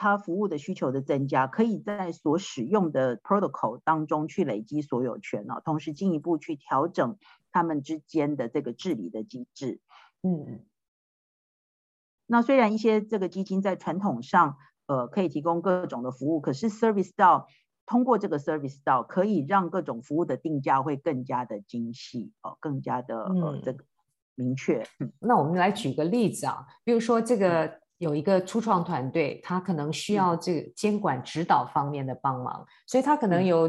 [0.00, 7.18] 它服务的需求的增加，可以在所使用的 protocol 当中去累积所有权哦，同时进一步去调整
[7.50, 9.80] 他们之间的这个治理的机制。
[10.22, 10.64] 嗯，
[12.26, 14.56] 那虽然一些这个基金在传统上
[14.86, 17.46] 呃可以提供各种的服务，可是 service DAO
[17.84, 23.84] 通过这个 service DAO 可以让各种服务的定价会更加的精细哦，更加的呃这个
[24.36, 24.86] 明确。
[25.00, 27.80] 嗯，那我们来举个例子啊，比如说这个。
[27.98, 33.68] 嗯有一个初创团队，他可能需要这个监管指导方面的帮忙，所以他可能有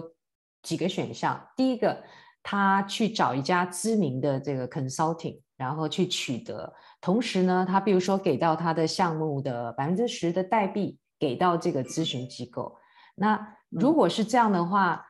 [0.62, 1.50] 几个选项。
[1.56, 2.04] 第一个，
[2.44, 12.78] 他去找一家知名的这个 consulting，然后去取得，同时呢，他比如说给到他的项目的百分之十的代币给到这个咨询机构。
[13.16, 15.08] 那如果是这样的话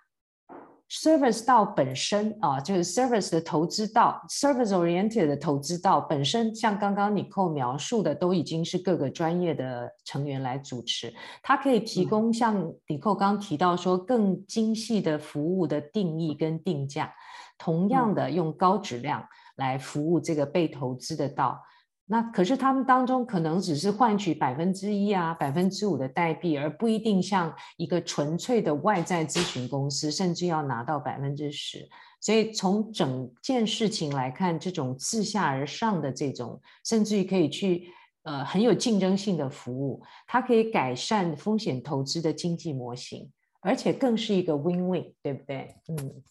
[0.89, 11.13] ，Service 道本身啊，就是 Service 的投资道，Service oriented 的投资道本身，像刚刚 Nicole 描述的，都已经是各个专业的成员来主持。
[11.43, 12.55] 它可以提供像
[12.87, 17.13] Nicole 刚刚提到说更精细的服务的定义跟定价，
[17.57, 19.23] 同样的用高质量
[19.55, 21.61] 来服务这个被投资的道。
[22.11, 31.87] 那可是他们当中可能只是换取百分之一啊、百分之五的代币，而不一定像一个纯粹的外在咨询公司，甚至要拿到百分之十。
[32.19, 37.91] 所以从整件事情来看，这种自下而上的这种，甚至于可以去
[38.23, 45.75] 呃很有竞争性的服务，它可以改善风险投资的经济模型，而且更是一个 win-win，对不对？
[45.87, 46.23] 嗯，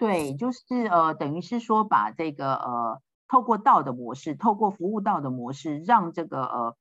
[0.00, 0.58] 对，就是
[0.90, 3.00] 呃等于是说把这个呃。
[3.28, 6.76] 透过道的模式，透过服务道的模式，让这个呃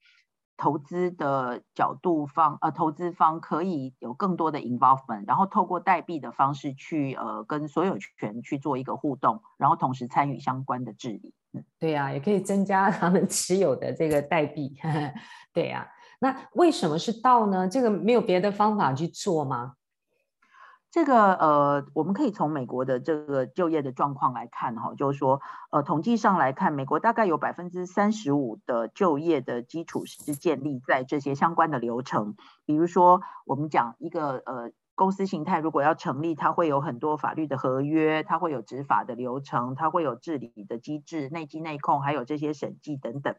[0.55, 11.33] 投资的角度方，呃，投资方可以有更多的 involvement，然后透过代币的方式去，呃，跟所有权去做一个互动，然后同时参与相关的治理。
[11.79, 14.75] 对呀、也可以增加他们持有的这个代币。
[15.53, 15.87] 对呀、
[16.19, 17.67] 那为什么是道呢？
[17.67, 19.73] 这个没有别的方法去做吗？
[20.89, 43.35] 这个呃，我们可以从美国的这个就业的状况来看哈，就是说呃，统计上来看，美国大概有百分之三十五的就业的基础是建立在这些相关的流程，比如说我们讲一个呃公司形态如果要成立，它会有很多法律的合约，它会有执法的流程，它会有治理的机制，内稽内控，还有这些审计等等。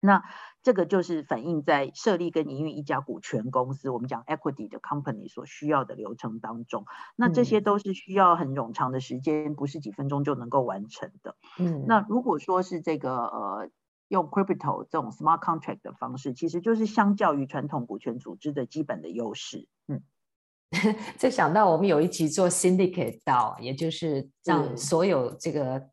[0.00, 0.22] 那
[0.62, 6.84] 这个就是反映在设立跟营运一家股权公司，我们讲 equity 的 company 所需要的流程当中，
[7.16, 11.36] 那这些都是需要很冗长的时间，不是几分钟就能够完成的。
[11.58, 13.70] 嗯，那如果说是这个呃
[14.08, 19.66] 用 crypto 这种 smart contract 的方式，其实就是相较于传统股权组织的基本的优势。
[19.88, 20.02] 嗯，
[21.16, 25.90] 这想到我们有一集做 syndicate DAO，也就是让所有这个。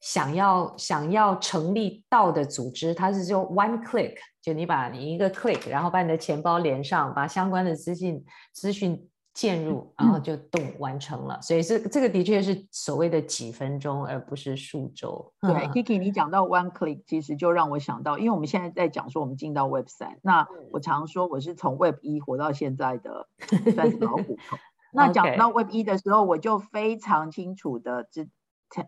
[0.00, 11.34] 想要想要成立道的组织，它是就 one click，就你把你一个 click，然后把你的钱包连上，把相关的资讯资讯嵌入，然后就动完成了。
[11.34, 15.32] 嗯、所以这这个的确是所谓的几分钟，而不是数周。
[15.40, 23.26] 对， Kiki，你讲到 one click，其实就让我想到，因为我们现在在讲说我们进到 Web 三，那我常说我是从 Web 一活到现在的
[23.74, 24.56] 算是老骨头。
[24.92, 28.28] 那讲到 Web 一的时候，我就非常清楚的只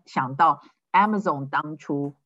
[0.06, 0.60] 想到。
[0.92, 2.16] Amazon 当初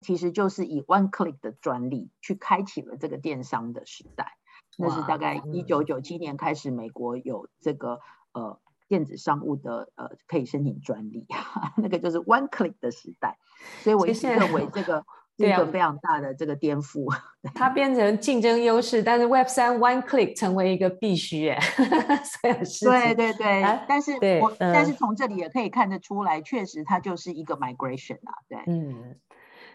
[0.00, 4.36] 其实就是以 one click 的专利去开启了这个电商的时代，
[4.78, 8.00] 那是大概一九九七年开始，美国有这个
[8.32, 11.26] 呃电子商务的呃可以申请专利，
[11.76, 13.38] 那个就是 one click 的时代，
[13.82, 15.04] 所以我一直认为这个。
[15.42, 17.12] 是一个非常大的这个颠覆，
[17.54, 21.60] 它变成竞争优势，但是 Web 三 One Click 成为一个必须，哎，
[22.24, 22.90] 所有事情。
[22.90, 29.16] 对对对，啊、但是我、嗯、但是从这里也可以看得出来，确实它就是一个 migration 啊，对，嗯，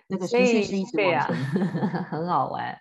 [0.07, 1.35] 那个程序是一直往前，
[2.05, 2.77] 很好玩。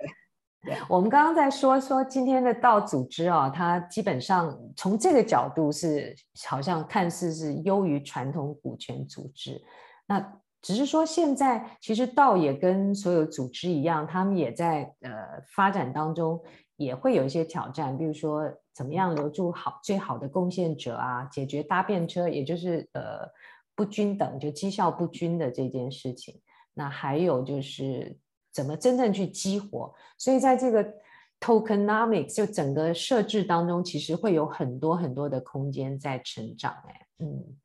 [0.89, 6.15] 我们刚刚在说说今天的道组织啊，它基本上从这个角度是
[6.49, 9.63] 好像看似是优于传统股权组织，
[10.07, 10.41] 那。
[10.67, 16.43] 只是说，现在其实道也跟所有组织一样，他们也在呃发展当中，
[16.77, 17.97] 也会有一些挑战。
[17.97, 23.31] 比如说，怎么样留住好最好的贡献者啊，解决搭便车，也就是呃
[23.77, 26.35] 不均等，就绩效不均的这件事情。
[26.75, 28.19] 那还有就是
[28.53, 29.95] 怎么真正去激活。
[30.19, 30.85] 所以在这个
[31.39, 36.73] tokenomics 就整个设置当中，其实会有很多很多的空间在成长。
[36.89, 37.57] 哎，嗯，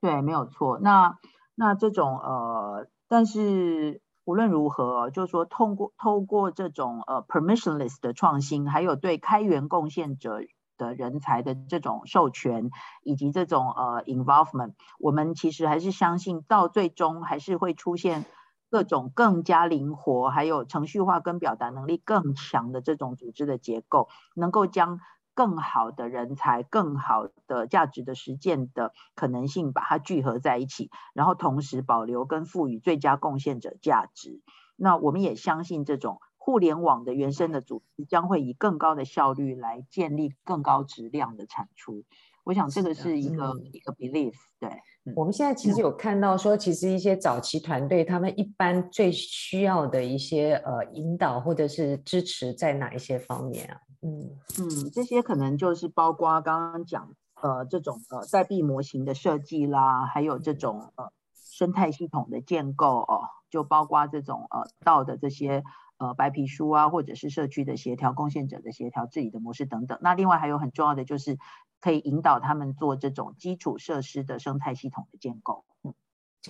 [0.00, 0.78] 对，没有错。
[0.80, 1.14] 那
[1.54, 10.40] 那这种呃，但是无论如何，就是说通过透过这种呃 permissionless 的创新，还有对开源贡献者
[10.76, 12.70] 的人才的这种授权，
[13.02, 18.24] 以及这种呃 involvement，我们其实还是相信到最终还是会出现
[18.70, 25.00] 各种更加灵活，还有程序化跟表达能力更强的这种组织的结构，能够将。
[25.34, 34.40] 更好的人才，更好的价值的实践的可能性，把它聚合在一起，然后同时保留跟赋予最佳贡献者价值。
[34.76, 42.04] 那我们也相信，这种互联网的原生的组织将会以更高的效率来建立更高质量的产出。
[42.44, 44.34] 我想这个是一个、嗯、一个 belief。
[44.60, 44.70] 对，
[45.16, 53.80] 我们现在其实有看到说，其实一些早期团队他们一般最需要的一些呃引导或者是支持在哪一些方面啊？
[54.04, 65.64] 嗯嗯，这些可能就是包括刚刚讲呃这种呃代币模型的设计啦，还有这种呃生态系统的建构哦，就包括这种呃道的这些
[65.96, 69.98] 呃白皮书啊，或者是社区的协调、贡献者的协调、治理的模式等等。
[70.02, 71.38] 那另外还有很重要的就是
[71.80, 75.64] 可以引导他们做这种基础设施的生态系统的建构。
[75.82, 75.94] 嗯。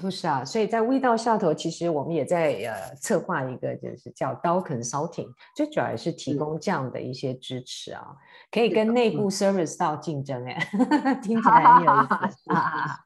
[0.03, 8.05] 就是啊，所以在味道下头，其实我们也在呃策划一个，就是叫 DAO Consulting，最主要也是提供这样的一些支持啊，
[8.51, 10.59] 可以跟内部 Service DAO 竞争哎，
[11.23, 12.99] 听起来很有意思啊。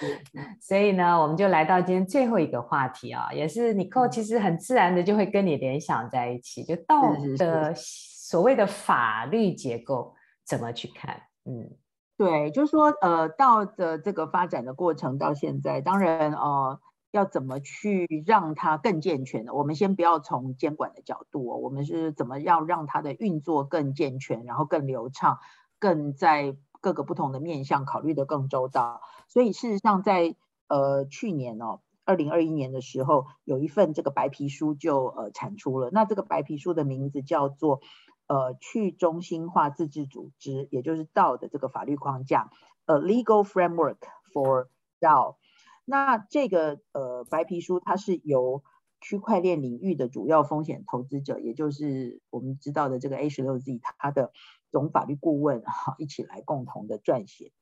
[0.62, 10.14] 所以呢，我们就来到今天最后一个话题啊，也是 Nicole 其实很自然的就会跟你联想在一起，就道的所谓的法律结构
[10.46, 11.20] 怎么去看？
[11.44, 11.70] 嗯。
[12.18, 16.78] 对，就是说，呃，到的这个发展的过程到现在，当然，呃，
[17.10, 19.52] 要怎么去让它更健全呢？
[19.52, 25.38] 我们先不要从监管的角度哦，我们是怎么要让它的运作更健全，然后更流畅，
[25.80, 29.00] 更在各个不同的面向考虑得更周到。
[29.26, 30.36] 所以，事实上在，在
[30.68, 35.90] 呃去年哦，二零二一年的时候，有一份这个白皮书就呃产出了。
[35.90, 37.80] 那这个白皮书的名字叫做
[38.26, 42.50] 呃去中心化自治组织，也就是 DAO 的这个法律框架
[42.86, 43.98] ，A Legal Framework
[44.32, 44.68] for
[45.00, 45.36] DAO。
[45.84, 48.62] 那这个呃白皮书它是由
[49.00, 54.32] 区块链领域的主要风险投资者，也就是我们知道的这个 A16Z，它的
[54.70, 57.52] 总法律顾问哈一起来共同的撰写。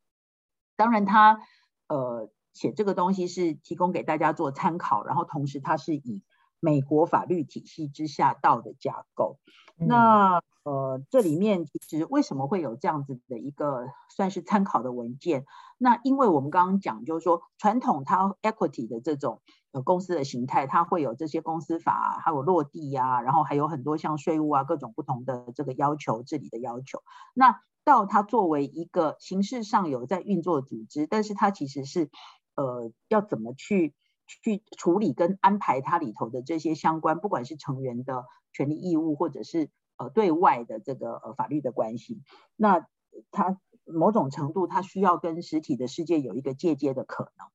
[0.76, 1.40] 当然，他
[1.88, 6.22] 呃写这个东西是提供给大家做参考，然后同时它是以
[6.62, 9.38] 美国法律体系之下 DAO 的架构。
[9.78, 15.44] 嗯、那呃这里面其实为什么会有这样子的一个算是参考的文件？
[15.76, 19.42] 那因为我们刚刚讲，就是说传统它 equity 的这种。
[19.74, 26.98] 呃，公司的形态，它会有这些公司法，还有落地啊，然后还有很多像税务啊，各种不同的这个要求，治理的要求。
[27.32, 32.10] 那到它作为一个形式上有在运作的组织，但是它其实是
[32.54, 33.94] 呃要怎么去
[34.42, 42.22] 去处理跟安排它里头的这些相关，不管是成员的权利义务，或者是呃对外的这个呃法律的关系，
[42.56, 42.86] 那
[43.30, 47.46] 它某种程度它需要跟实体的世界有一个借接的可能。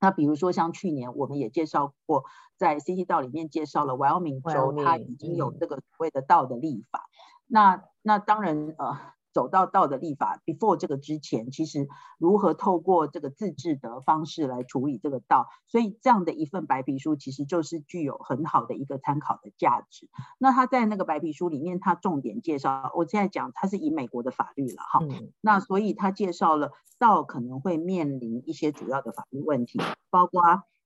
[0.00, 2.24] 那比如说像去年我们也介绍过，
[2.56, 7.08] 在 CityDAO 里面介绍了 Wyoming 州，它已经有这个所谓的 DAO 的立法。
[7.46, 9.15] 那那当然呃。
[9.36, 20.08] 走到道的立法，before 这个之前，其实如何透过这个自治的方式来处理这个道，所以这样的一份白皮书其实就是具有很好的一个参考的价值。
[20.38, 29.78] 那他在那个白皮书里面，他重点介绍，我现在讲他是以美国的法律了哈，嗯、那所以他介绍了道可能会面临一些主要的法律问题，
[30.08, 30.40] 包括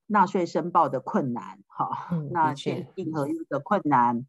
[0.08, 4.26] 纳税申报的困难，哈，嗯、那签订合约的困难。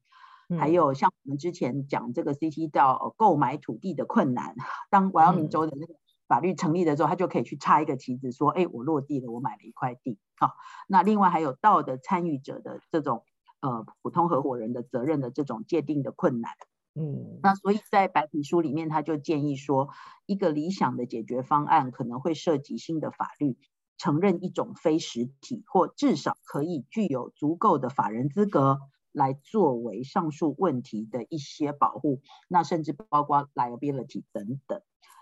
[0.59, 4.55] 还有像我们之前讲这个 CityDAO 购买土地的困难，
[4.89, 5.93] 当 Wyoming 州的那个
[6.27, 10.17] 法律成立的时候，他就可以去插一个旗子说，哎，我落地了，我买了一块地。
[10.37, 10.53] 好，
[10.87, 13.23] 那另外还有 DAO 的参与者的这种
[13.61, 16.51] 呃普通合伙人的责任的这种界定的困难。
[16.93, 19.89] 嗯，那所以在白皮书里面，他就建议说，
[20.25, 23.57] 一个理想的解决方案可能会涉及新的法律，
[23.97, 28.79] 承认一种非实体，或至少可以具有足够的法人资格。
[29.11, 34.81] 来作为上述问题的一些保护，那甚至包括 liability 等等。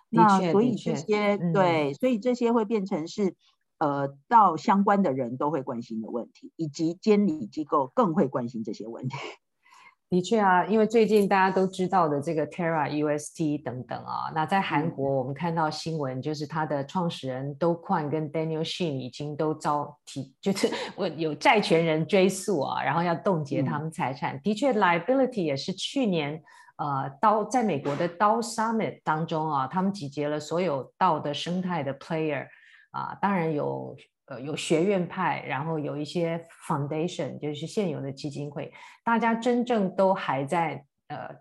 [0.09, 3.35] 那所以这些对，所以这些会变成是
[3.77, 9.15] 呃，到相关的人都会关心的问题，以及监理机构更会关心这些问题。
[10.09, 24.35] 的确啊，因为最近大家都知道的这个 Terra UST 等等啊，那在韩国我们看到新闻，就是它的创始人 Do Kwon 跟 Daniel Shin 已经都遭提，就是 我有债权人追诉啊，然后要冻结他们财产。
[24.35, 26.41] 嗯、的确，liability 也是去年
[26.77, 32.47] 呃刀在美国的 DAO Summit 当中啊，他们集结了所有 DAO 的生态的 player
[32.89, 33.95] 啊，当然有。
[34.29, 38.71] 呃，有学院派，然后有一些 foundation，就是现有的基金会，
[39.03, 41.35] 大家真正都还在呃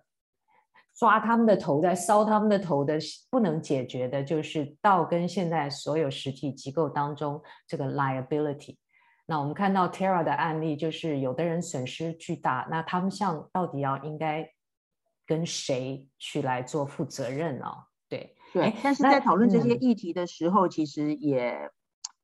[0.97, 8.79] 抓他们的头，在烧他们的头的，不能解决的，就是到跟现在所有实体机构当中这个 liability。
[9.27, 14.51] 那我们看到 Terra 的案例，就是有的人损失巨大，那他们像到底要应该
[15.27, 17.67] 跟谁去来做负责任呢？
[17.67, 17.85] 哦？
[18.09, 21.71] 对对，但是在讨论这些议题的时候，嗯、其实也。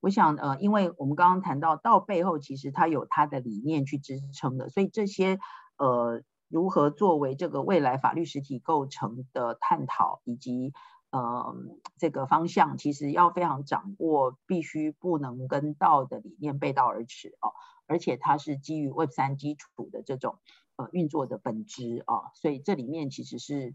[0.04, 5.38] 我想，呃，因为我们刚刚谈到，到背后其实它有它的理念去支撑的，所以这些，
[5.78, 10.74] 呃，如何作为这个未来法律实体构成的探讨，以及，
[11.08, 11.56] 呃，
[11.96, 20.36] 这个方向，其实要非常掌握，必须不能跟道的理念背道而驰哦，而且它是基于 Web 三基础的这种，
[20.76, 23.74] 呃，运作的本质啊，哦，所以这里面其实是。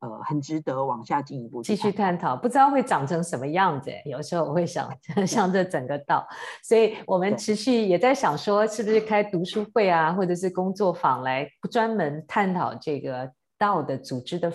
[0.00, 3.90] 呃，很值得往下进一步继续探讨，不知道会长成什么样子。
[4.06, 4.90] 有时候我会想，
[5.26, 6.26] 像这整个道，
[6.62, 14.50] 所以我们持续也在想说，是不是开读书会啊，或者是工作坊来专门探讨这个道的组织的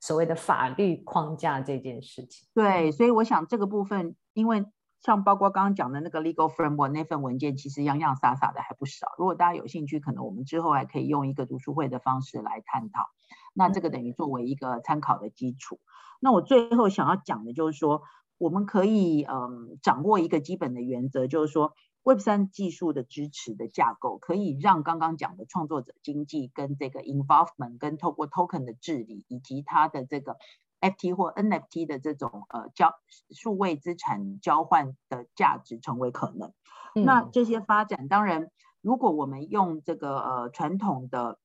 [0.00, 2.48] 所谓的法律框架这件事情。
[2.52, 4.64] 对，所以我想这个部分，因为
[5.00, 9.12] 像包括刚刚讲的那个 legal framework 那份文件，其实洋洋洒洒的还不少。
[9.16, 13.06] 如果大家有兴趣，可能我们之后还可以用一个读书会的方式来探讨。
[13.54, 15.78] 那这个等于作为一个参考的基础。
[16.20, 18.02] 那我最后想要讲的就是说，
[18.38, 30.36] 我们可以嗯掌握一个基本的原则，就是说 Web 三技术的支持的架构，可以让刚刚讲的创作者经济跟这个 involvement，跟透过 token 的治理，以及它的这个
[30.80, 32.94] FT 或 NFT 的这种呃交
[33.30, 36.52] 数位资产交换的价值成为可能。
[36.94, 38.50] 嗯、那这些发展，当然
[38.80, 41.38] 如果我们用这个呃传统的。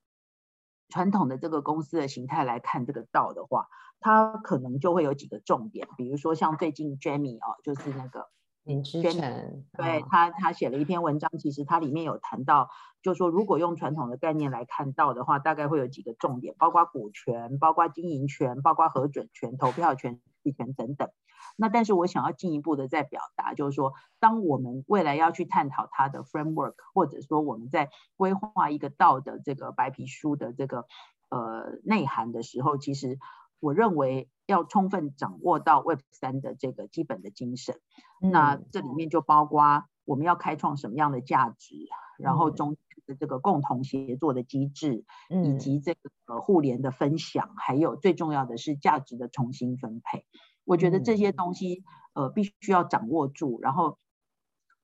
[0.90, 3.68] 传统的这个公司的形态来看这个道的话，
[4.00, 8.30] 它可能就会有几个重点，比如说像最近 Jamie 哦，就是那个
[8.64, 12.70] 林之晨，对、哦、他他写了一篇文章，其实他里面有谈到，
[13.01, 21.09] 就是说如果用传统的概念来看到的话，大概会有几个重点，包括股权、包括经营权、包括核准权、投票权、地权等等。
[21.57, 30.86] 那但是我想要进一步的再表达，就是说，当我们未来要去探讨它的 framework，或者说我们在规划一个道的这个白皮书的这个
[31.30, 33.20] 呃内涵的时候，其实
[33.64, 37.80] 我认为要充分掌握到 Web 三的这个基本的精神。
[38.22, 45.95] 嗯、那这里面就包括我们要开创什么样的价值，嗯、然后中的这个共同协作的机制，嗯、以及这
[46.26, 50.26] 个互联的分享，还有最重要的是价值的重新分配。
[50.66, 53.97] 我觉得这些东西，呃，必须要掌握住，然后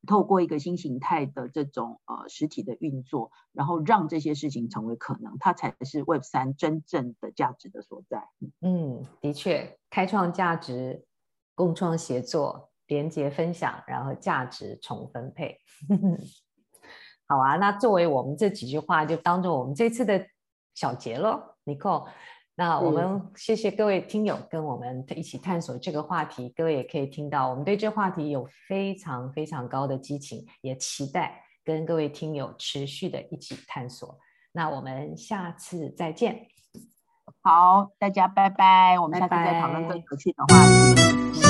[0.07, 8.27] 透过一个新形态的这种呃实体的运作，然后让这些事情成为可能，它才是 Web 三真正的价值的所在。
[8.61, 11.05] 嗯，的确，开创价值、
[11.53, 15.57] 共创协作、连接分享，然后价值重分配。
[17.27, 20.25] 好啊，那作为我们这几句话，就当做我们这次的
[20.73, 22.07] 小结了，Nicole。
[22.59, 34.19] 那我们谢谢各位听友跟我们一起探索这个话题，各位也可以听到我们对这话题有非常非常高的激情，也期待跟各位听友持续的一起探索。
[34.51, 36.47] 那我们下次再见。
[37.41, 41.41] 好，大家拜拜，我们下次再讨论更有趣的话题。
[41.41, 41.48] 拜拜。